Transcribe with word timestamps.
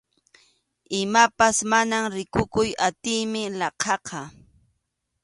Imapas 1.01 1.57
mana 1.71 1.97
rikukuy 2.15 2.69
atiymi 2.87 3.41
laqhaqa. 3.59 4.19